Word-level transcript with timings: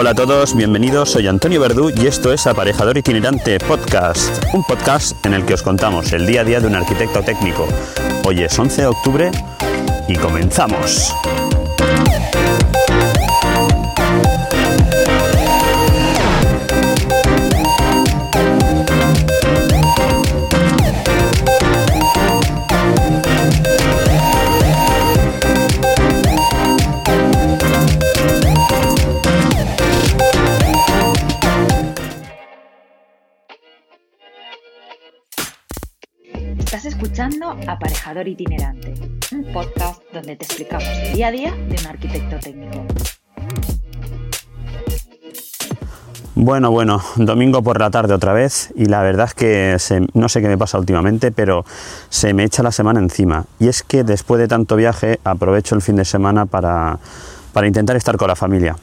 Hola 0.00 0.10
a 0.10 0.14
todos, 0.14 0.54
bienvenidos, 0.54 1.10
soy 1.10 1.26
Antonio 1.26 1.60
Verdú 1.60 1.90
y 1.90 2.06
esto 2.06 2.32
es 2.32 2.46
Aparejador 2.46 2.96
Itinerante 2.96 3.58
Podcast, 3.58 4.44
un 4.54 4.62
podcast 4.62 5.26
en 5.26 5.34
el 5.34 5.44
que 5.44 5.54
os 5.54 5.62
contamos 5.64 6.12
el 6.12 6.24
día 6.24 6.42
a 6.42 6.44
día 6.44 6.60
de 6.60 6.68
un 6.68 6.76
arquitecto 6.76 7.20
técnico. 7.20 7.66
Hoy 8.24 8.44
es 8.44 8.56
11 8.56 8.82
de 8.82 8.86
octubre 8.86 9.30
y 10.06 10.14
comenzamos. 10.14 11.12
Aparejador 37.66 38.28
Itinerante, 38.28 38.94
un 39.32 39.52
podcast 39.52 40.02
donde 40.12 40.36
te 40.36 40.44
explicamos 40.44 40.84
el 40.84 41.14
día 41.14 41.28
a 41.28 41.30
día 41.30 41.54
de 41.54 41.76
un 41.80 41.86
arquitecto 41.86 42.38
técnico. 42.38 42.84
Bueno, 46.34 46.70
bueno, 46.70 47.02
domingo 47.16 47.62
por 47.62 47.80
la 47.80 47.90
tarde 47.90 48.14
otra 48.14 48.32
vez 48.32 48.72
y 48.76 48.84
la 48.84 49.02
verdad 49.02 49.26
es 49.26 49.34
que 49.34 49.76
no 50.14 50.28
sé 50.28 50.40
qué 50.40 50.46
me 50.46 50.56
pasa 50.56 50.78
últimamente, 50.78 51.32
pero 51.32 51.64
se 52.10 52.32
me 52.32 52.44
echa 52.44 52.62
la 52.62 52.70
semana 52.70 53.00
encima. 53.00 53.44
Y 53.58 53.66
es 53.66 53.82
que 53.82 54.04
después 54.04 54.38
de 54.38 54.46
tanto 54.46 54.76
viaje 54.76 55.18
aprovecho 55.24 55.74
el 55.74 55.82
fin 55.82 55.96
de 55.96 56.04
semana 56.04 56.46
para, 56.46 57.00
para 57.52 57.66
intentar 57.66 57.96
estar 57.96 58.16
con 58.16 58.28
la 58.28 58.36
familia. 58.36 58.76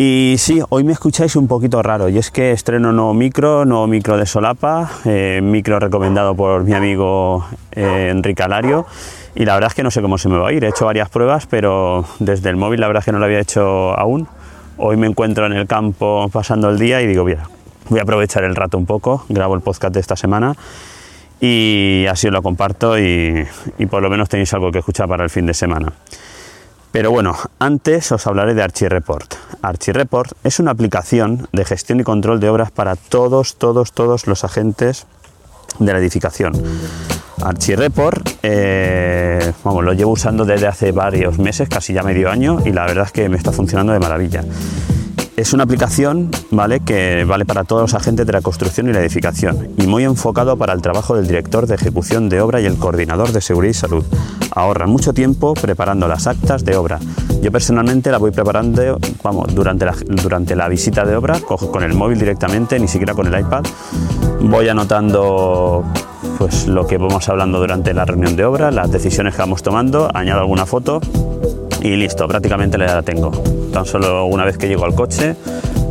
Y 0.00 0.36
sí, 0.38 0.62
hoy 0.68 0.84
me 0.84 0.92
escucháis 0.92 1.34
un 1.34 1.48
poquito 1.48 1.82
raro, 1.82 2.08
y 2.08 2.18
es 2.18 2.30
que 2.30 2.52
estreno 2.52 2.92
nuevo 2.92 3.14
micro, 3.14 3.64
nuevo 3.64 3.88
micro 3.88 4.16
de 4.16 4.26
solapa, 4.26 4.88
eh, 5.04 5.40
micro 5.42 5.80
recomendado 5.80 6.36
por 6.36 6.62
mi 6.62 6.72
amigo 6.72 7.44
eh, 7.72 8.10
Enrique 8.12 8.44
Alario, 8.44 8.86
y 9.34 9.44
la 9.44 9.54
verdad 9.54 9.72
es 9.72 9.74
que 9.74 9.82
no 9.82 9.90
sé 9.90 10.00
cómo 10.00 10.16
se 10.16 10.28
me 10.28 10.38
va 10.38 10.50
a 10.50 10.52
ir, 10.52 10.62
he 10.62 10.68
hecho 10.68 10.86
varias 10.86 11.10
pruebas, 11.10 11.46
pero 11.46 12.04
desde 12.20 12.48
el 12.48 12.54
móvil 12.54 12.80
la 12.80 12.86
verdad 12.86 13.00
es 13.00 13.06
que 13.06 13.10
no 13.10 13.18
lo 13.18 13.24
había 13.24 13.40
hecho 13.40 13.98
aún. 13.98 14.28
Hoy 14.76 14.96
me 14.96 15.08
encuentro 15.08 15.46
en 15.46 15.54
el 15.54 15.66
campo 15.66 16.28
pasando 16.32 16.70
el 16.70 16.78
día 16.78 17.02
y 17.02 17.08
digo, 17.08 17.24
mira, 17.24 17.48
voy 17.88 17.98
a 17.98 18.02
aprovechar 18.02 18.44
el 18.44 18.54
rato 18.54 18.78
un 18.78 18.86
poco, 18.86 19.24
grabo 19.28 19.56
el 19.56 19.62
podcast 19.62 19.92
de 19.94 19.98
esta 19.98 20.14
semana 20.14 20.54
y 21.40 22.06
así 22.08 22.28
os 22.28 22.32
lo 22.32 22.40
comparto 22.40 22.96
y, 22.96 23.44
y 23.78 23.86
por 23.86 24.00
lo 24.00 24.08
menos 24.10 24.28
tenéis 24.28 24.54
algo 24.54 24.70
que 24.70 24.78
escuchar 24.78 25.08
para 25.08 25.24
el 25.24 25.30
fin 25.30 25.44
de 25.44 25.54
semana. 25.54 25.92
Pero 26.98 27.12
bueno, 27.12 27.36
antes 27.60 28.10
os 28.10 28.26
hablaré 28.26 28.54
de 28.54 28.62
ArchiReport. 28.64 29.36
ArchiReport 29.62 30.32
es 30.42 30.58
una 30.58 30.72
aplicación 30.72 31.46
de 31.52 31.64
gestión 31.64 32.00
y 32.00 32.02
control 32.02 32.40
de 32.40 32.48
obras 32.48 32.72
para 32.72 32.96
todos, 32.96 33.54
todos, 33.54 33.92
todos 33.92 34.26
los 34.26 34.42
agentes 34.42 35.06
de 35.78 35.92
la 35.92 36.00
edificación. 36.00 36.60
ArchiReport, 37.40 38.28
eh, 38.42 39.52
vamos, 39.62 39.84
lo 39.84 39.92
llevo 39.92 40.10
usando 40.10 40.44
desde 40.44 40.66
hace 40.66 40.90
varios 40.90 41.38
meses, 41.38 41.68
casi 41.68 41.92
ya 41.92 42.02
medio 42.02 42.32
año, 42.32 42.58
y 42.64 42.72
la 42.72 42.84
verdad 42.84 43.04
es 43.06 43.12
que 43.12 43.28
me 43.28 43.36
está 43.36 43.52
funcionando 43.52 43.92
de 43.92 44.00
maravilla. 44.00 44.42
Es 45.38 45.52
una 45.52 45.62
aplicación 45.62 46.32
¿vale? 46.50 46.80
que 46.80 47.22
vale 47.22 47.46
para 47.46 47.62
todos 47.62 47.82
los 47.82 47.94
agentes 47.94 48.26
de 48.26 48.32
la 48.32 48.40
construcción 48.40 48.88
y 48.88 48.92
la 48.92 48.98
edificación 48.98 49.68
y 49.78 49.86
muy 49.86 50.02
enfocado 50.02 50.56
para 50.56 50.72
el 50.72 50.82
trabajo 50.82 51.14
del 51.14 51.28
director 51.28 51.68
de 51.68 51.76
ejecución 51.76 52.28
de 52.28 52.40
obra 52.40 52.60
y 52.60 52.66
el 52.66 52.76
coordinador 52.76 53.30
de 53.30 53.40
seguridad 53.40 53.70
y 53.70 53.74
salud. 53.74 54.04
Ahorra 54.50 54.88
mucho 54.88 55.14
tiempo 55.14 55.54
preparando 55.54 56.08
las 56.08 56.26
actas 56.26 56.64
de 56.64 56.76
obra. 56.76 56.98
Yo 57.40 57.52
personalmente 57.52 58.10
la 58.10 58.18
voy 58.18 58.32
preparando 58.32 58.98
vamos, 59.22 59.54
durante, 59.54 59.84
la, 59.84 59.94
durante 60.08 60.56
la 60.56 60.68
visita 60.68 61.04
de 61.04 61.14
obra, 61.14 61.38
con 61.38 61.84
el 61.84 61.94
móvil 61.94 62.18
directamente, 62.18 62.76
ni 62.80 62.88
siquiera 62.88 63.14
con 63.14 63.32
el 63.32 63.40
iPad. 63.40 63.62
Voy 64.40 64.68
anotando 64.68 65.84
pues, 66.36 66.66
lo 66.66 66.84
que 66.84 66.98
vamos 66.98 67.28
hablando 67.28 67.60
durante 67.60 67.94
la 67.94 68.04
reunión 68.04 68.34
de 68.34 68.44
obra, 68.44 68.72
las 68.72 68.90
decisiones 68.90 69.36
que 69.36 69.40
vamos 69.42 69.62
tomando, 69.62 70.10
añado 70.12 70.40
alguna 70.40 70.66
foto 70.66 71.00
y 71.80 71.94
listo, 71.94 72.26
prácticamente 72.26 72.76
la 72.76 73.02
tengo. 73.02 73.30
Solo 73.84 74.26
una 74.26 74.44
vez 74.44 74.58
que 74.58 74.68
llego 74.68 74.84
al 74.84 74.94
coche, 74.94 75.34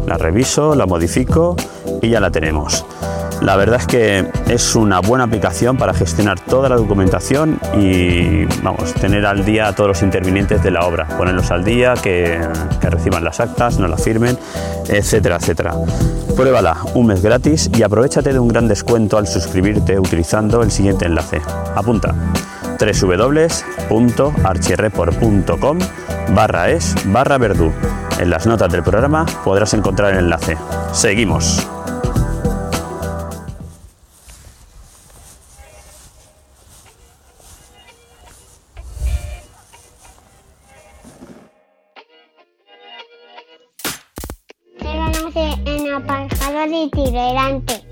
la 0.06 0.18
reviso, 0.18 0.76
la 0.76 0.86
modifico 0.86 1.56
y 2.02 2.10
ya 2.10 2.20
la 2.20 2.32
tenemos. 2.32 2.86
La 3.42 3.56
verdad 3.56 3.80
es 3.80 3.86
que 3.86 4.26
es 4.48 4.76
una 4.76 5.00
buena 5.00 5.26
aplicación 5.26 5.78
para 5.78 5.94
gestionar 5.94 6.40
toda 6.40 6.70
la 6.70 6.76
documentación 6.76 7.60
y 7.78 8.46
vamos, 8.64 8.96
tener 8.96 9.28
al 9.28 9.46
día 9.46 9.68
a 9.68 9.76
todos 9.76 9.90
los 9.90 10.02
intervinientes 10.02 10.64
de 10.64 10.72
la 10.72 10.88
obra, 10.88 11.08
ponerlos 11.18 11.52
al 11.52 11.64
día, 11.64 11.94
que, 11.94 12.40
reciban 12.82 13.24
las 13.24 13.40
actas, 13.40 13.78
no 13.78 13.88
las 13.88 14.04
firmen, 14.04 14.40
etcétera, 14.90 15.36
etcétera. 15.36 15.76
Pruébala 16.36 16.78
un 16.96 17.06
mes 17.08 17.22
gratis 17.22 17.70
y 17.78 17.84
aprovechate 17.84 18.34
de 18.34 18.40
un 18.40 18.48
gran 18.48 18.68
descuento 18.68 19.20
al 19.20 19.28
suscribirte 19.28 20.00
utilizando 20.00 20.64
el 20.64 20.72
siguiente 20.72 21.06
enlace. 21.06 21.40
Apunta 21.76 22.16
www.archirreport.com 22.80 25.80
barra 26.34 26.70
es 26.70 26.96
barra 27.06 27.38
verdú. 27.38 27.72
En 28.20 28.30
las 28.30 28.48
notas 28.48 28.72
del 28.72 28.84
programa 28.84 29.26
podrás 29.44 29.74
encontrar 29.74 30.14
el 30.14 30.20
enlace. 30.20 30.58
Seguimos. 30.92 31.68
En. 47.50 47.87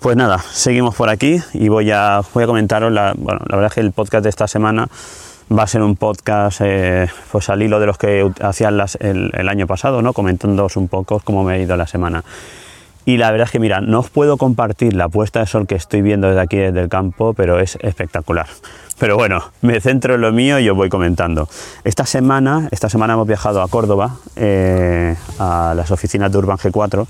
Pues 0.00 0.16
nada, 0.16 0.38
seguimos 0.38 0.94
por 0.94 1.08
aquí 1.08 1.40
y 1.52 1.68
voy 1.68 1.90
a, 1.90 2.20
voy 2.32 2.44
a 2.44 2.46
comentaros, 2.46 2.92
la, 2.92 3.14
bueno, 3.16 3.40
la 3.48 3.56
verdad 3.56 3.70
es 3.72 3.74
que 3.74 3.80
el 3.80 3.92
podcast 3.92 4.22
de 4.22 4.30
esta 4.30 4.46
semana 4.46 4.88
va 5.50 5.64
a 5.64 5.66
ser 5.66 5.82
un 5.82 5.96
podcast 5.96 6.60
eh, 6.62 7.08
pues 7.32 7.48
al 7.48 7.62
hilo 7.62 7.80
de 7.80 7.86
los 7.86 7.98
que 7.98 8.30
hacían 8.40 8.76
las- 8.76 8.96
el, 9.00 9.48
año 9.48 9.66
pasado, 9.66 10.00
¿no? 10.00 10.12
comentándoos 10.12 10.76
un 10.76 10.86
poco 10.88 11.20
cómo 11.24 11.42
me 11.42 11.54
ha 11.54 11.58
ido 11.58 11.76
la 11.76 11.86
semana. 11.86 12.22
Y 13.06 13.16
la 13.16 13.30
verdad 13.30 13.46
es 13.46 13.50
que, 13.52 13.58
mira, 13.58 13.80
no 13.80 14.00
os 14.00 14.10
puedo 14.10 14.36
compartir 14.36 14.92
la 14.92 15.08
puesta 15.08 15.40
de 15.40 15.46
sol 15.46 15.66
que 15.66 15.74
estoy 15.74 16.02
viendo 16.02 16.28
desde 16.28 16.42
aquí, 16.42 16.58
desde 16.58 16.80
el 16.82 16.90
campo, 16.90 17.32
pero 17.32 17.58
es 17.58 17.78
espectacular. 17.80 18.46
Pero 18.98 19.16
bueno, 19.16 19.42
me 19.62 19.80
centro 19.80 20.16
en 20.16 20.20
lo 20.20 20.30
mío 20.30 20.58
y 20.58 20.68
os 20.68 20.76
voy 20.76 20.90
comentando. 20.90 21.48
Esta 21.84 22.04
semana, 22.04 22.68
esta 22.70 22.90
semana 22.90 23.14
hemos 23.14 23.26
viajado 23.26 23.62
a 23.62 23.68
Córdoba, 23.68 24.16
eh, 24.36 25.16
a 25.38 25.72
las 25.74 25.90
oficinas 25.90 26.30
de 26.30 26.36
Urban 26.38 26.58
G4, 26.58 27.06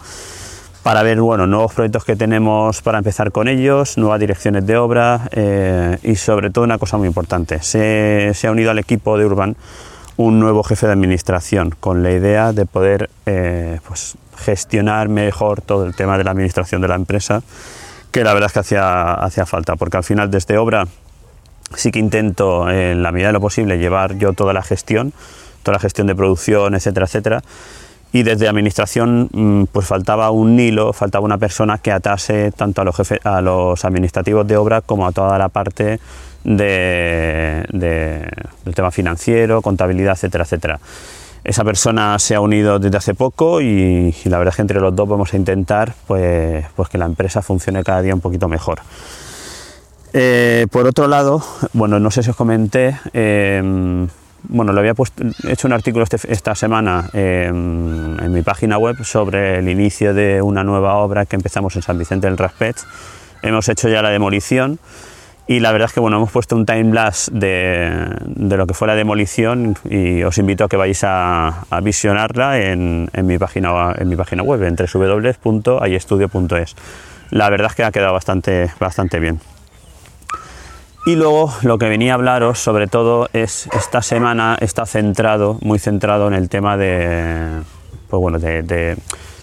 para 0.88 1.02
ver 1.02 1.20
bueno, 1.20 1.46
nuevos 1.46 1.74
proyectos 1.74 2.02
que 2.02 2.16
tenemos 2.16 2.80
para 2.80 2.96
empezar 2.96 3.30
con 3.30 3.46
ellos, 3.46 3.98
nuevas 3.98 4.18
direcciones 4.18 4.66
de 4.66 4.78
obra 4.78 5.28
eh, 5.32 5.98
y 6.02 6.16
sobre 6.16 6.48
todo 6.48 6.64
una 6.64 6.78
cosa 6.78 6.96
muy 6.96 7.06
importante, 7.06 7.62
se, 7.62 8.32
se 8.32 8.46
ha 8.46 8.50
unido 8.50 8.70
al 8.70 8.78
equipo 8.78 9.18
de 9.18 9.26
Urban 9.26 9.54
un 10.16 10.40
nuevo 10.40 10.62
jefe 10.62 10.86
de 10.86 10.94
administración 10.94 11.74
con 11.78 12.02
la 12.02 12.10
idea 12.12 12.54
de 12.54 12.64
poder 12.64 13.10
eh, 13.26 13.80
pues, 13.86 14.14
gestionar 14.38 15.10
mejor 15.10 15.60
todo 15.60 15.84
el 15.84 15.94
tema 15.94 16.16
de 16.16 16.24
la 16.24 16.30
administración 16.30 16.80
de 16.80 16.88
la 16.88 16.94
empresa, 16.94 17.42
que 18.10 18.24
la 18.24 18.32
verdad 18.32 18.46
es 18.46 18.54
que 18.54 18.60
hacía, 18.60 19.12
hacía 19.12 19.44
falta, 19.44 19.76
porque 19.76 19.98
al 19.98 20.04
final 20.04 20.30
desde 20.30 20.56
obra 20.56 20.86
sí 21.74 21.90
que 21.90 21.98
intento 21.98 22.70
en 22.70 23.02
la 23.02 23.12
medida 23.12 23.26
de 23.26 23.34
lo 23.34 23.42
posible 23.42 23.76
llevar 23.76 24.16
yo 24.16 24.32
toda 24.32 24.54
la 24.54 24.62
gestión, 24.62 25.12
toda 25.62 25.74
la 25.74 25.80
gestión 25.80 26.06
de 26.06 26.14
producción, 26.14 26.74
etcétera, 26.74 27.04
etcétera. 27.04 27.42
Y 28.10 28.22
desde 28.22 28.48
administración 28.48 29.28
mm, 29.32 29.64
pues 29.70 29.86
faltaba 29.86 30.30
un 30.30 30.58
hilo, 30.58 30.92
faltaba 30.94 31.24
una 31.24 31.36
persona 31.38 31.76
que 31.78 31.92
atase 31.92 32.52
tanto 32.52 32.80
a 32.80 32.84
los, 32.84 32.96
jefe- 32.96 33.20
a 33.22 33.40
los 33.42 33.84
administrativos 33.84 34.46
de 34.46 34.56
obra 34.56 34.80
como 34.80 35.06
a 35.06 35.12
toda 35.12 35.36
la 35.38 35.50
parte 35.50 36.00
de- 36.44 37.64
de- 37.70 38.28
del 38.64 38.74
tema 38.74 38.90
financiero, 38.90 39.60
contabilidad, 39.60 40.12
etcétera, 40.14 40.44
etcétera. 40.44 40.80
Esa 41.44 41.64
persona 41.64 42.18
se 42.18 42.34
ha 42.34 42.40
unido 42.40 42.78
desde 42.78 42.96
hace 42.96 43.14
poco 43.14 43.60
y, 43.60 44.14
y 44.24 44.28
la 44.28 44.38
verdad 44.38 44.52
es 44.52 44.56
que 44.56 44.62
entre 44.62 44.80
los 44.80 44.94
dos 44.96 45.08
vamos 45.08 45.32
a 45.34 45.36
intentar 45.36 45.94
pues, 46.06 46.64
pues 46.76 46.88
que 46.88 46.98
la 46.98 47.04
empresa 47.06 47.42
funcione 47.42 47.84
cada 47.84 48.00
día 48.02 48.14
un 48.14 48.20
poquito 48.20 48.48
mejor. 48.48 48.80
Eh, 50.14 50.66
por 50.70 50.86
otro 50.86 51.06
lado, 51.06 51.42
bueno, 51.74 52.00
no 52.00 52.10
sé 52.10 52.22
si 52.22 52.30
os 52.30 52.36
comenté, 52.36 52.96
eh, 53.12 54.06
bueno, 54.48 54.72
lo 54.72 54.80
había 54.80 54.94
puesto, 54.94 55.22
he 55.46 55.52
hecho 55.52 55.68
un 55.68 55.74
artículo 55.74 56.04
este- 56.04 56.32
esta 56.32 56.54
semana 56.54 57.10
eh, 57.12 57.46
en 57.48 58.32
mi 58.32 58.40
página 58.42 58.78
web 58.78 58.96
sobre 59.04 59.58
el 59.58 59.68
inicio 59.68 60.14
de 60.14 60.40
una 60.42 60.64
nueva 60.64 60.94
obra 60.96 61.26
que 61.26 61.36
empezamos 61.36 61.76
en 61.76 61.82
San 61.82 61.98
Vicente 61.98 62.26
del 62.26 62.38
Raspet. 62.38 62.76
Hemos 63.42 63.68
hecho 63.68 63.88
ya 63.88 64.02
la 64.02 64.10
demolición 64.10 64.78
y 65.46 65.60
la 65.60 65.70
verdad 65.72 65.86
es 65.86 65.92
que 65.94 66.00
bueno, 66.00 66.16
hemos 66.18 66.30
puesto 66.30 66.56
un 66.56 66.66
timelapse 66.66 67.30
de, 67.32 67.90
de 68.26 68.56
lo 68.56 68.66
que 68.66 68.74
fue 68.74 68.86
la 68.88 68.94
demolición 68.94 69.76
y 69.88 70.22
os 70.22 70.36
invito 70.38 70.64
a 70.64 70.68
que 70.68 70.76
vayáis 70.76 71.04
a, 71.04 71.64
a 71.70 71.80
visionarla 71.80 72.58
en, 72.60 73.08
en 73.12 73.26
mi 73.26 73.38
página, 73.38 73.92
en 73.96 74.08
mi 74.08 74.16
página 74.16 74.42
web, 74.42 74.62
en 74.64 74.76
www.ayestudio.es. 74.76 76.76
La 77.30 77.48
verdad 77.50 77.68
es 77.70 77.76
que 77.76 77.84
ha 77.84 77.92
quedado 77.92 78.12
bastante, 78.14 78.70
bastante 78.80 79.20
bien. 79.20 79.38
Y 81.06 81.16
luego 81.16 81.52
lo 81.62 81.78
que 81.78 81.88
venía 81.88 82.12
a 82.12 82.14
hablaros 82.16 82.58
sobre 82.58 82.86
todo 82.86 83.28
es 83.32 83.68
esta 83.72 84.02
semana 84.02 84.58
está 84.60 84.84
centrado, 84.84 85.58
muy 85.62 85.78
centrado 85.78 86.28
en 86.28 86.34
el 86.34 86.48
tema 86.48 86.76
de, 86.76 87.62
pues 88.08 88.20
bueno, 88.20 88.38
de, 88.38 88.96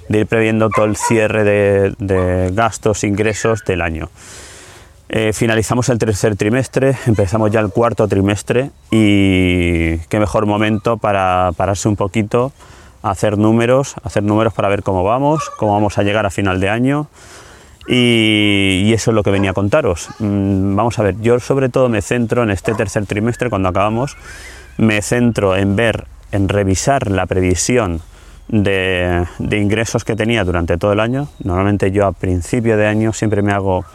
ir 0.10 0.28
previendo 0.28 0.70
todo 0.70 0.86
el 0.86 0.96
cierre 0.96 1.44
de, 1.44 1.96
de 1.98 2.52
gastos, 2.54 3.04
ingresos 3.04 3.64
del 3.66 3.82
año. 3.82 4.10
Eh, 5.08 5.34
finalizamos 5.34 5.90
el 5.90 6.00
tercer 6.00 6.36
trimestre, 6.36 6.98
empezamos 7.06 7.52
ya 7.52 7.60
el 7.60 7.70
cuarto 7.70 8.08
trimestre 8.08 8.72
y 8.92 9.98
qué 10.10 10.20
mejor 10.20 10.46
momento 10.46 10.98
para 10.98 11.52
pararse 11.56 11.88
un 11.88 11.96
poquito, 11.96 12.52
hacer 13.04 13.38
números, 13.38 13.96
hacer 14.04 14.24
números 14.24 14.54
para 14.54 14.68
ver 14.68 14.82
cómo 14.82 15.04
vamos, 15.04 15.50
cómo 15.58 15.74
vamos 15.74 15.98
a 16.00 16.04
llegar 16.04 16.26
a 16.26 16.32
final 16.32 16.60
de 16.60 16.70
año 16.70 17.08
y, 17.88 18.92
eso 18.94 19.12
es 19.12 19.16
lo 19.16 19.24
que 19.24 19.32
venía 19.32 19.52
a 19.52 19.54
contaros. 19.54 20.10
Mm, 20.20 20.76
vamos 20.76 20.98
a 21.00 21.04
ver, 21.04 21.20
yo 21.22 21.40
sobre 21.40 21.70
todo 21.70 21.90
me 21.90 22.02
centro 22.02 22.44
en 22.44 22.52
este 22.52 22.74
tercer 22.74 23.06
trimestre, 23.06 23.50
cuando 23.50 23.70
acabamos, 23.70 24.18
me 24.78 25.02
centro 25.02 25.56
en 25.56 25.76
ver, 25.76 26.06
en 26.32 26.50
revisar 26.50 27.10
la 27.12 27.26
previsión 27.26 28.02
de, 28.48 29.26
ingresos 29.40 30.04
que 30.04 30.16
tenía 30.16 30.44
durante 30.44 30.78
todo 30.78 30.94
el 30.94 31.00
año. 31.00 31.28
Normalmente 31.44 31.92
yo 31.92 32.06
a 32.06 32.12
principio 32.12 32.78
de 32.78 32.88
año 32.88 33.14
siempre 33.14 33.42
me 33.42 33.52
hago 33.52 33.86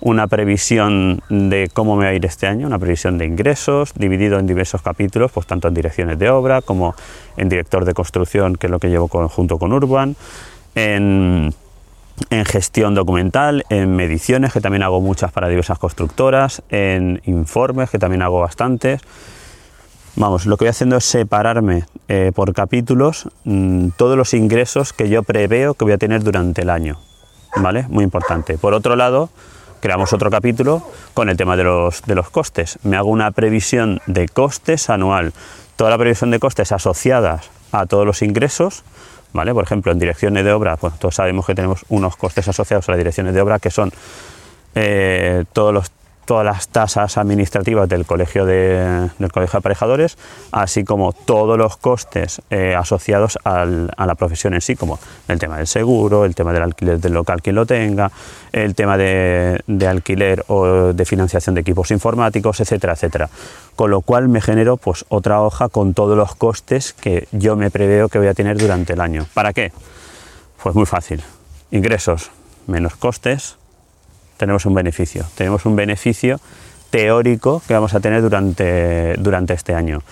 una 0.00 0.26
previsión 0.26 1.22
de 1.30 1.70
cómo 1.72 1.96
me 1.96 2.04
va 2.04 2.10
a 2.10 2.14
ir 2.14 2.26
este 2.26 2.46
año, 2.46 2.66
una 2.66 2.78
previsión 2.78 3.16
de 3.16 3.24
ingresos, 3.24 3.94
dividido 3.94 4.38
en 4.38 4.46
diversos 4.46 4.82
capítulos, 4.82 5.32
pues 5.32 5.46
tanto 5.46 5.68
en 5.68 5.74
direcciones 5.74 6.18
de 6.18 6.28
obra 6.28 6.60
como 6.60 6.94
en 7.36 7.48
director 7.48 7.84
de 7.84 7.94
construcción, 7.94 8.56
que 8.56 8.66
es 8.66 8.70
lo 8.70 8.78
que 8.78 8.88
llevo 8.88 9.08
junto 9.08 9.58
con 9.58 9.72
Urban, 9.72 10.14
en, 10.74 11.54
en 12.30 12.44
gestión 12.44 12.94
documental, 12.94 13.64
en 13.68 13.94
mediciones, 13.96 14.52
que 14.52 14.60
también 14.60 14.82
hago 14.82 15.00
muchas 15.00 15.32
para 15.32 15.48
diversas 15.48 15.78
constructoras, 15.78 16.62
en 16.68 17.20
informes, 17.24 17.90
que 17.90 17.98
también 17.98 18.22
hago 18.22 18.40
bastantes. 18.40 19.00
Vamos, 20.16 20.46
lo 20.46 20.56
que 20.56 20.64
voy 20.64 20.70
haciendo 20.70 20.96
es 20.96 21.04
separarme 21.04 21.86
eh, 22.06 22.30
por 22.34 22.54
capítulos 22.54 23.28
mm, 23.44 23.88
todos 23.96 24.16
los 24.16 24.32
ingresos 24.32 24.92
que 24.92 25.08
yo 25.08 25.24
preveo 25.24 25.74
que 25.74 25.84
voy 25.84 25.92
a 25.92 25.98
tener 25.98 26.22
durante 26.22 26.62
el 26.62 26.70
año. 26.70 26.98
¿Vale? 27.56 27.86
Muy 27.88 28.04
importante. 28.04 28.56
Por 28.58 28.74
otro 28.74 28.94
lado, 28.94 29.30
creamos 29.80 30.12
otro 30.12 30.30
capítulo 30.30 30.82
con 31.14 31.28
el 31.28 31.36
tema 31.36 31.56
de 31.56 31.64
los, 31.64 32.02
de 32.02 32.14
los 32.14 32.30
costes. 32.30 32.78
Me 32.84 32.96
hago 32.96 33.10
una 33.10 33.30
previsión 33.32 34.00
de 34.06 34.28
costes 34.28 34.88
anual. 34.88 35.32
Toda 35.76 35.90
la 35.90 35.98
previsión 35.98 36.30
de 36.30 36.38
costes 36.38 36.70
asociadas 36.70 37.50
a 37.72 37.86
todos 37.86 38.06
los 38.06 38.22
ingresos. 38.22 38.84
¿Vale? 39.34 39.52
Por 39.52 39.64
ejemplo, 39.64 39.90
en 39.90 39.98
direcciones 39.98 40.44
de 40.44 40.52
obra, 40.52 40.76
pues 40.76 40.96
todos 40.98 41.16
sabemos 41.16 41.44
que 41.44 41.56
tenemos 41.56 41.84
unos 41.88 42.16
costes 42.16 42.46
asociados 42.46 42.88
a 42.88 42.92
las 42.92 42.98
direcciones 42.98 43.34
de 43.34 43.40
obra 43.40 43.58
que 43.58 43.68
son 43.68 43.92
eh, 44.76 45.44
todos 45.52 45.74
los, 45.74 45.90
todas 46.24 46.44
las 46.44 46.68
tasas 46.68 47.18
administrativas 47.18 47.88
del 47.88 48.06
colegio 48.06 48.44
de, 48.46 49.10
del 49.18 49.32
colegio 49.32 49.52
de 49.52 49.58
aparejadores, 49.58 50.16
así 50.52 50.84
como 50.84 51.12
todos 51.12 51.56
los 51.58 51.76
costes 51.76 52.40
eh, 52.50 52.74
asociados 52.76 53.38
al- 53.44 53.90
a 53.96 54.06
la 54.06 54.14
profesión 54.14 54.54
en 54.54 54.60
sí, 54.60 54.76
como 54.76 54.98
el 55.28 55.38
tema 55.38 55.58
del 55.58 55.66
seguro, 55.66 56.24
el 56.24 56.34
tema 56.34 56.52
del 56.52 56.62
alquiler 56.62 56.98
del 57.00 57.12
local 57.12 57.42
quien 57.42 57.56
lo 57.56 57.66
tenga, 57.66 58.10
el 58.52 58.74
tema 58.74 58.96
de, 58.96 59.62
alquiler 59.88 60.44
o 60.48 60.92
de 60.92 61.04
financiación 61.04 61.54
de 61.54 61.60
equipos 61.60 61.90
informáticos, 61.90 62.60
etcétera, 62.60 62.94
etcétera. 62.94 63.28
Con 63.76 63.90
lo 63.90 64.00
cual 64.00 64.28
me 64.28 64.40
genero 64.40 64.76
pues 64.76 65.04
otra 65.08 65.40
hoja 65.42 65.68
con 65.68 65.94
todos 65.94 66.16
los 66.16 66.34
costes 66.36 66.92
que 66.92 67.26
yo 67.32 67.56
me 67.56 67.70
preveo 67.70 68.08
que 68.08 68.18
voy 68.18 68.28
a 68.28 68.34
tener 68.34 68.56
durante 68.58 68.92
el 68.92 69.00
año. 69.00 69.26
¿Para 69.34 69.52
qué? 69.52 69.72
Pues 70.62 70.74
muy 70.74 70.86
fácil. 70.86 71.22
Ingresos 71.70 72.30
menos 72.66 72.94
costes, 72.96 73.56
tenemos 74.36 74.66
un 74.66 74.74
beneficio. 74.74 75.24
Tenemos 75.34 75.66
un 75.66 75.76
beneficio 75.76 76.40
teórico 76.90 77.62
que 77.66 77.74
vamos 77.74 77.94
a 77.94 78.00
tener 78.00 78.22
durante, 78.22 79.14
durante 79.18 79.54
este 79.54 79.74
año. 79.74 80.02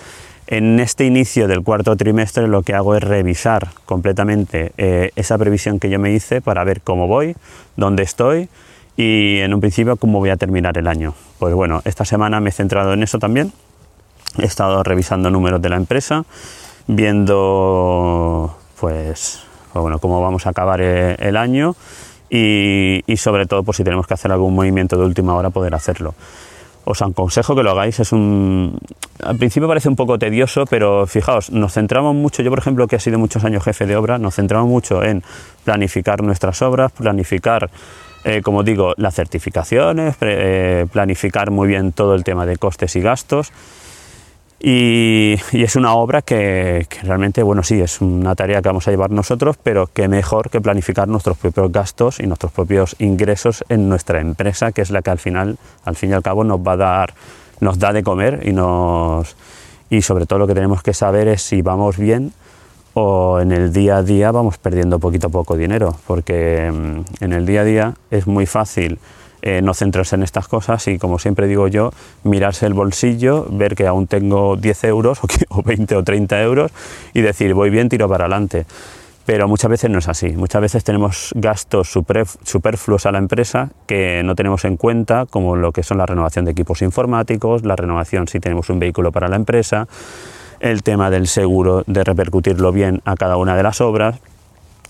En 0.48 0.80
este 0.80 1.04
inicio 1.04 1.48
del 1.48 1.62
cuarto 1.62 1.96
trimestre 1.96 2.48
lo 2.48 2.62
que 2.62 2.74
hago 2.74 2.96
es 2.96 3.02
revisar 3.02 3.68
completamente 3.86 4.72
eh, 4.76 5.10
esa 5.16 5.38
previsión 5.38 5.78
que 5.78 5.88
yo 5.88 5.98
me 5.98 6.12
hice 6.12 6.40
para 6.40 6.64
ver 6.64 6.80
cómo 6.80 7.06
voy, 7.06 7.36
dónde 7.76 8.02
estoy 8.02 8.48
y 8.96 9.38
en 9.38 9.54
un 9.54 9.60
principio 9.60 9.96
cómo 9.96 10.18
voy 10.18 10.30
a 10.30 10.36
terminar 10.36 10.76
el 10.76 10.88
año. 10.88 11.14
Pues 11.38 11.54
bueno, 11.54 11.80
esta 11.84 12.04
semana 12.04 12.40
me 12.40 12.50
he 12.50 12.52
centrado 12.52 12.92
en 12.92 13.02
eso 13.02 13.18
también. 13.18 13.52
He 14.38 14.44
estado 14.44 14.82
revisando 14.82 15.30
números 15.30 15.62
de 15.62 15.68
la 15.68 15.76
empresa, 15.76 16.24
viendo 16.86 18.56
pues, 18.80 19.44
pues 19.72 19.82
bueno, 19.82 20.00
cómo 20.00 20.20
vamos 20.20 20.46
a 20.46 20.50
acabar 20.50 20.80
eh, 20.82 21.16
el 21.20 21.36
año 21.36 21.76
y, 22.34 23.02
y 23.06 23.16
sobre 23.18 23.44
todo 23.44 23.62
pues, 23.62 23.76
si 23.76 23.84
tenemos 23.84 24.06
que 24.06 24.14
hacer 24.14 24.32
algún 24.32 24.54
movimiento 24.54 24.96
de 24.96 25.04
última 25.04 25.34
hora 25.34 25.50
poder 25.50 25.74
hacerlo. 25.74 26.14
Os 26.84 27.02
aconsejo 27.02 27.54
que 27.54 27.62
lo 27.62 27.72
hagáis, 27.72 28.00
es 28.00 28.10
un... 28.10 28.78
Al 29.22 29.36
principio 29.36 29.68
parece 29.68 29.88
un 29.88 29.96
poco 29.96 30.18
tedioso, 30.18 30.64
pero 30.64 31.06
fijaos, 31.06 31.52
nos 31.52 31.74
centramos 31.74 32.14
mucho, 32.14 32.42
yo 32.42 32.48
por 32.48 32.58
ejemplo 32.58 32.88
que 32.88 32.96
he 32.96 33.00
sido 33.00 33.18
muchos 33.18 33.44
años 33.44 33.62
jefe 33.62 33.86
de 33.86 33.96
obra, 33.96 34.18
nos 34.18 34.34
centramos 34.34 34.68
mucho 34.68 35.04
en 35.04 35.22
planificar 35.62 36.22
nuestras 36.22 36.60
obras, 36.62 36.90
planificar, 36.90 37.70
eh, 38.24 38.40
como 38.42 38.62
digo, 38.62 38.94
las 38.96 39.14
certificaciones, 39.14 40.16
eh, 40.22 40.86
planificar 40.90 41.50
muy 41.50 41.68
bien 41.68 41.92
todo 41.92 42.14
el 42.14 42.24
tema 42.24 42.46
de 42.46 42.56
costes 42.56 42.96
y 42.96 43.00
gastos. 43.00 43.52
Y, 44.64 45.40
y 45.50 45.64
es 45.64 45.74
una 45.74 45.94
obra 45.94 46.22
que, 46.22 46.86
que 46.88 47.00
realmente, 47.00 47.42
bueno, 47.42 47.64
sí, 47.64 47.80
es 47.80 48.00
una 48.00 48.36
tarea 48.36 48.62
que 48.62 48.68
vamos 48.68 48.86
a 48.86 48.92
llevar 48.92 49.10
nosotros, 49.10 49.56
pero 49.60 49.88
que 49.92 50.06
mejor 50.06 50.50
que 50.50 50.60
planificar 50.60 51.08
nuestros 51.08 51.36
propios 51.36 51.72
gastos 51.72 52.20
y 52.20 52.28
nuestros 52.28 52.52
propios 52.52 52.94
ingresos 53.00 53.64
en 53.68 53.88
nuestra 53.88 54.20
empresa, 54.20 54.70
que 54.70 54.82
es 54.82 54.90
la 54.90 55.02
que 55.02 55.10
al 55.10 55.18
final, 55.18 55.58
al 55.84 55.96
fin 55.96 56.10
y 56.10 56.12
al 56.12 56.22
cabo, 56.22 56.44
nos 56.44 56.60
va 56.60 56.72
a 56.72 56.76
dar, 56.76 57.14
nos 57.58 57.80
da 57.80 57.92
de 57.92 58.04
comer 58.04 58.42
y 58.44 58.52
nos 58.52 59.34
y 59.92 60.00
sobre 60.00 60.24
todo 60.24 60.38
lo 60.38 60.46
que 60.46 60.54
tenemos 60.54 60.82
que 60.82 60.94
saber 60.94 61.28
es 61.28 61.42
si 61.42 61.60
vamos 61.60 61.98
bien 61.98 62.32
o 62.94 63.40
en 63.40 63.52
el 63.52 63.72
día 63.74 63.98
a 63.98 64.02
día 64.02 64.30
vamos 64.30 64.56
perdiendo 64.56 64.98
poquito 64.98 65.26
a 65.26 65.30
poco 65.30 65.56
dinero, 65.56 65.96
porque 66.06 66.70
mm, 66.72 67.24
en 67.24 67.32
el 67.32 67.44
día 67.44 67.60
a 67.60 67.64
día 67.64 67.94
es 68.10 68.26
muy 68.26 68.46
fácil 68.46 68.98
eh, 69.42 69.60
no 69.62 69.74
centrarse 69.74 70.14
en 70.16 70.22
estas 70.22 70.48
cosas 70.48 70.86
y 70.88 70.98
como 70.98 71.18
siempre 71.18 71.46
digo 71.46 71.68
yo, 71.68 71.90
mirarse 72.24 72.64
el 72.66 72.74
bolsillo, 72.74 73.46
ver 73.50 73.74
que 73.74 73.86
aún 73.86 74.06
tengo 74.06 74.56
10 74.56 74.84
euros 74.84 75.18
o, 75.22 75.26
que- 75.26 75.44
o 75.50 75.62
20 75.62 75.96
o 75.96 76.02
30 76.02 76.40
euros 76.42 76.70
y 77.12 77.20
decir 77.20 77.52
voy 77.54 77.70
bien, 77.70 77.88
tiro 77.88 78.08
para 78.08 78.24
adelante. 78.24 78.64
Pero 79.24 79.46
muchas 79.46 79.70
veces 79.70 79.88
no 79.88 80.00
es 80.00 80.08
así. 80.08 80.30
Muchas 80.30 80.60
veces 80.60 80.82
tenemos 80.82 81.30
gastos 81.36 81.88
super- 81.88 82.26
superfluos 82.42 83.06
a 83.06 83.12
la 83.12 83.18
empresa 83.18 83.70
que 83.86 84.22
no 84.24 84.34
tenemos 84.34 84.64
en 84.64 84.76
cuenta, 84.76 85.26
como 85.30 85.54
lo 85.54 85.70
que 85.70 85.84
son 85.84 85.98
la 85.98 86.06
renovación 86.06 86.44
de 86.44 86.50
equipos 86.50 86.82
informáticos, 86.82 87.64
la 87.64 87.76
renovación 87.76 88.26
si 88.26 88.40
tenemos 88.40 88.68
un 88.68 88.80
vehículo 88.80 89.12
para 89.12 89.28
la 89.28 89.36
empresa, 89.36 89.86
el 90.58 90.82
tema 90.82 91.08
del 91.10 91.28
seguro, 91.28 91.84
de 91.86 92.02
repercutirlo 92.02 92.72
bien 92.72 93.00
a 93.04 93.14
cada 93.14 93.36
una 93.36 93.56
de 93.56 93.62
las 93.62 93.80
obras, 93.80 94.18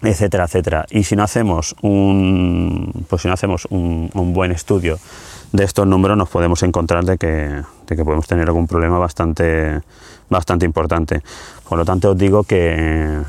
etcétera, 0.02 0.44
etcétera. 0.44 0.86
Y 0.90 1.04
si 1.04 1.16
no 1.16 1.22
hacemos 1.22 1.74
un, 1.82 3.06
pues 3.08 3.22
si 3.22 3.28
no 3.28 3.34
hacemos 3.34 3.66
un, 3.70 4.10
buen 4.34 4.52
estudio 4.52 4.98
de 5.52 5.64
estos 5.64 5.86
números, 5.86 6.16
nos 6.16 6.28
podemos 6.28 6.62
encontrar 6.62 7.04
de 7.04 7.18
que, 7.18 7.62
de 7.86 7.96
que 7.96 8.04
podemos 8.04 8.26
tener 8.26 8.48
algún 8.48 8.66
problema 8.66 8.98
bastante, 8.98 9.80
bastante 10.28 10.66
importante. 10.66 11.22
Por 11.68 11.78
lo 11.78 11.84
tanto, 11.84 12.10
os 12.10 12.18
digo 12.18 12.42
que, 12.44 13.20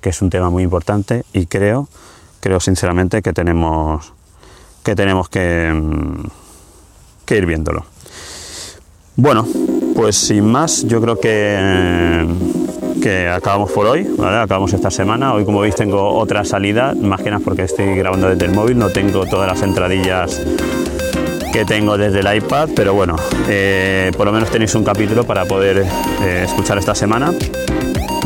que 0.00 0.08
es 0.10 0.22
un 0.22 0.30
tema 0.30 0.50
muy 0.50 0.62
importante 0.62 1.24
y 1.32 1.46
creo, 1.46 1.88
creo 2.40 2.60
sinceramente 2.60 3.22
que 3.22 3.32
tenemos 3.32 4.12
que 4.82 4.96
tenemos 4.96 5.28
que, 5.28 5.72
que 7.26 7.36
ir 7.36 7.46
viéndolo. 7.46 7.84
Bueno, 9.16 9.46
pues 9.94 10.16
sin 10.16 10.46
más, 10.50 10.84
yo 10.84 11.00
creo 11.00 11.20
que, 11.20 12.26
que 13.00 13.28
acabamos 13.28 13.72
por 13.72 13.86
hoy. 13.86 14.06
Acabamos 14.18 14.72
esta 14.72 14.90
semana. 14.90 15.34
Hoy, 15.34 15.44
como 15.44 15.60
veis, 15.60 15.74
tengo 15.74 16.14
otra 16.14 16.44
salida, 16.44 16.94
más 16.94 17.20
que 17.20 17.30
nada 17.30 17.42
porque 17.44 17.62
estoy 17.62 17.94
grabando 17.96 18.28
desde 18.28 18.46
el 18.46 18.52
móvil, 18.52 18.78
no 18.78 18.90
tengo 18.90 19.26
todas 19.26 19.48
las 19.48 19.62
entradillas 19.62 20.40
que 21.52 21.64
tengo 21.64 21.98
desde 21.98 22.20
el 22.20 22.36
iPad, 22.36 22.68
pero 22.76 22.94
bueno, 22.94 23.16
eh, 23.48 24.12
por 24.16 24.26
lo 24.26 24.32
menos 24.32 24.50
tenéis 24.50 24.74
un 24.76 24.84
capítulo 24.84 25.24
para 25.24 25.44
poder 25.46 25.84
eh, 26.22 26.42
escuchar 26.44 26.78
esta 26.78 26.94
semana 26.94 27.32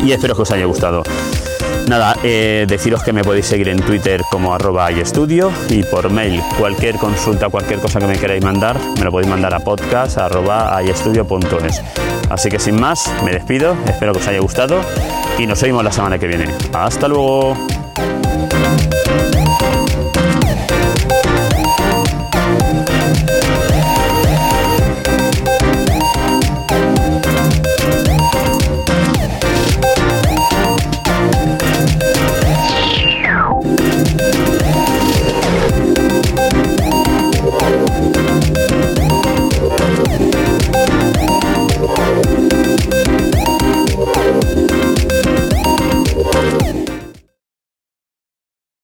y 0.04 0.12
espero 0.12 0.34
que 0.34 0.42
os 0.42 0.50
haya 0.50 0.66
gustado. 0.66 1.02
Nada, 1.88 2.16
eh, 2.22 2.64
deciros 2.66 3.02
que 3.02 3.12
me 3.12 3.22
podéis 3.22 3.46
seguir 3.46 3.68
en 3.68 3.80
Twitter 3.80 4.22
como 4.30 4.54
arroba 4.54 4.90
y 4.90 5.82
por 5.84 6.10
mail 6.10 6.42
cualquier 6.58 6.96
consulta, 6.96 7.48
cualquier 7.48 7.78
cosa 7.78 7.98
que 7.98 8.06
me 8.06 8.18
queráis 8.18 8.42
mandar, 8.42 8.78
me 8.98 9.04
lo 9.04 9.10
podéis 9.10 9.30
mandar 9.30 9.54
a 9.54 9.60
podcast 9.60 10.18
arroba. 10.18 10.78
Así 12.30 12.48
que 12.48 12.58
sin 12.58 12.80
más, 12.80 13.10
me 13.24 13.32
despido, 13.32 13.76
espero 13.86 14.12
que 14.12 14.20
os 14.20 14.26
haya 14.26 14.40
gustado 14.40 14.80
y 15.38 15.46
nos 15.46 15.60
vemos 15.62 15.84
la 15.84 15.92
semana 15.92 16.18
que 16.18 16.26
viene. 16.26 16.46
Hasta 16.72 17.08
luego. 17.08 17.73